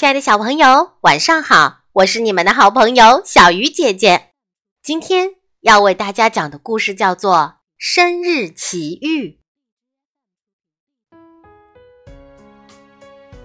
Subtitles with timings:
[0.00, 1.80] 亲爱的小朋友，晚上好！
[1.92, 4.30] 我是你们的好朋友小鱼姐姐。
[4.82, 7.34] 今天要为大家讲的故事叫做
[7.76, 9.38] 《生日奇遇》。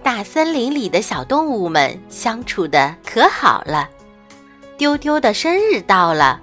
[0.02, 3.90] 大森林里的小动物们相处的可好了。
[4.78, 6.40] 丢丢的生日到了，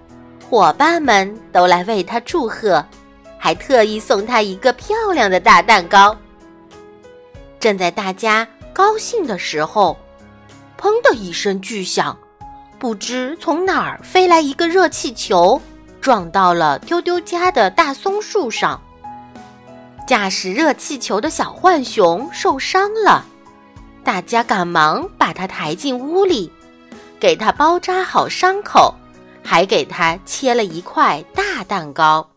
[0.47, 2.85] 伙伴们都来为他祝贺，
[3.39, 6.15] 还特意送他一个漂亮的大蛋糕。
[7.59, 9.97] 正在大家高兴的时候。
[10.75, 12.17] 砰的一声巨响，
[12.77, 15.61] 不知从哪儿飞来一个热气球，
[16.01, 18.81] 撞到了丢丢家的大松树上。
[20.05, 23.23] 驾驶热气球的小浣熊受伤了，
[24.03, 26.51] 大家赶忙把它抬进屋里，
[27.17, 28.93] 给它包扎好伤口，
[29.41, 32.29] 还给它切了一块大蛋糕。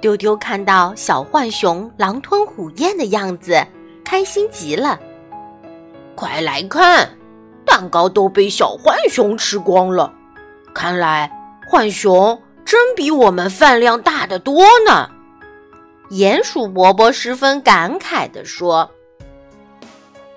[0.00, 3.66] 丢丢看到小浣熊狼吞虎咽的样子，
[4.06, 5.00] 开心极了。
[6.14, 7.18] 快来看，
[7.64, 10.12] 蛋糕都被小浣熊吃光了。
[10.72, 11.28] 看来
[11.68, 15.10] 浣熊真比我们饭量大得多呢。
[16.10, 18.88] 鼹鼠伯伯十分感慨地说：“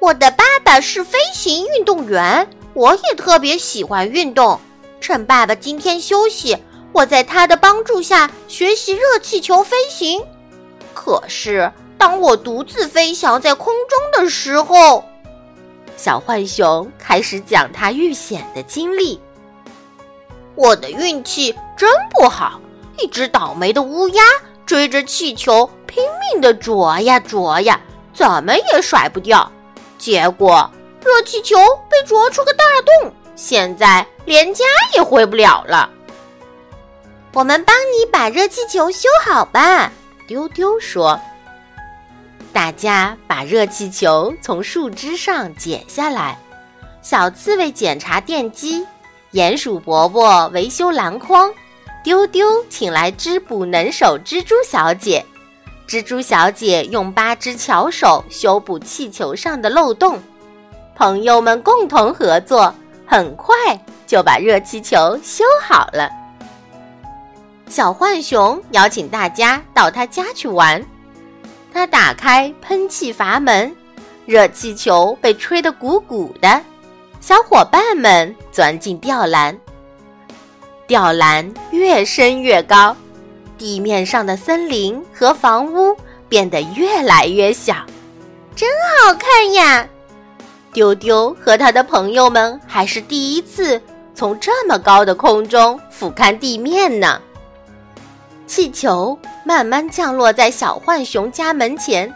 [0.01, 4.59] 我的爸爸是飞行运动员，我也特别喜欢运动。
[4.99, 6.57] 趁爸爸今天休息，
[6.91, 10.21] 我在他的帮助下学习热气球飞行。
[10.95, 15.03] 可是当我独自飞翔在空中的时候……”
[15.97, 19.21] 小浣熊开始讲他遇险的经历。
[20.55, 22.59] 我的运气真不好，
[22.97, 24.23] 一只倒霉的乌鸦
[24.65, 27.79] 追着气球拼命地啄呀啄呀，
[28.13, 29.51] 怎么也甩不掉。
[29.97, 30.71] 结果
[31.03, 31.57] 热气球
[31.89, 32.63] 被啄出个大
[33.01, 35.89] 洞，现在连家也回不了了。
[37.33, 39.91] 我们帮你把热气球修好吧，
[40.27, 41.19] 丢丢说。
[42.59, 46.37] 大家把热气球从树枝上剪下来，
[47.01, 48.85] 小刺猬检查电机，
[49.31, 51.49] 鼹鼠伯伯维修篮筐，
[52.03, 55.25] 丢丢请来织补能手蜘蛛小姐，
[55.87, 60.19] 蜘蛛小姐用八只巧手修补气球上的漏洞，
[60.97, 62.75] 朋友们共同合作，
[63.07, 63.55] 很快
[64.05, 66.09] 就把热气球修好了。
[67.69, 70.85] 小浣熊邀请大家到他家去玩。
[71.73, 73.75] 他打开喷气阀门，
[74.25, 76.61] 热气球被吹得鼓鼓的。
[77.21, 79.57] 小伙伴们钻进吊篮，
[80.87, 82.95] 吊篮越升越高，
[83.57, 85.95] 地面上的森林和房屋
[86.27, 87.75] 变得越来越小，
[88.55, 88.69] 真
[89.01, 89.87] 好看呀！
[90.71, 93.81] 丢丢和他的朋友们还是第一次
[94.13, 97.19] 从这么高的空中俯瞰地面呢。
[98.49, 99.15] 气球
[99.45, 102.11] 慢慢降落在小浣熊家门前，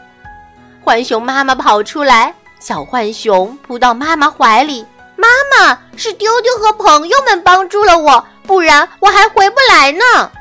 [0.84, 4.84] 浣熊妈妈跑出来，小浣熊扑到妈妈怀里。
[5.16, 10.32] 妈妈，是丢丢和朋友们帮助了我，不然我还回不来呢。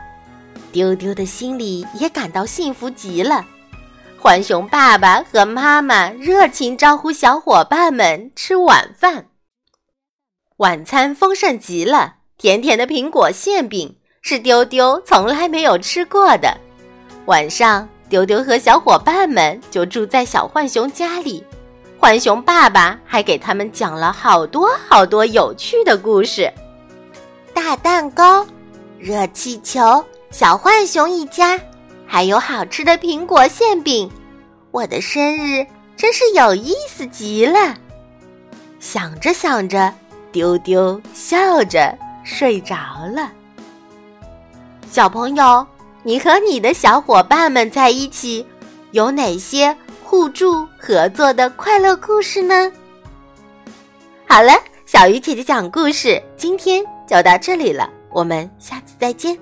[0.73, 3.45] 丢丢的心里也感到幸福极了。
[4.19, 9.27] 浣熊爸爸和妈妈热情招呼小伙伴们吃晚饭，
[10.57, 13.99] 晚餐丰盛极了，甜甜的苹果馅饼。
[14.23, 16.57] 是丢丢从来没有吃过的。
[17.27, 21.45] 晚上，丢丢和小伙伴们就住在小浣熊家里。
[21.99, 26.53] 浣熊爸爸还给他们讲了好多好多有趣的故事。
[27.53, 28.47] 大蛋糕、
[28.99, 31.61] 热气球、小浣熊一家，
[32.07, 34.11] 还有好吃的苹果馅饼。
[34.71, 35.67] 我的生日
[35.97, 37.77] 真是有意思极了。
[38.79, 39.93] 想着想着，
[40.31, 42.77] 丢丢笑着睡着
[43.15, 43.31] 了。
[44.93, 45.67] 小朋友，
[46.03, 48.47] 你和你的小伙伴们在一起，
[48.91, 52.71] 有哪些互助合作的快乐故事呢？
[54.29, 54.53] 好了，
[54.85, 59.35] 小鱼姐姐讲故事，今天就到这里了，我们下次再见。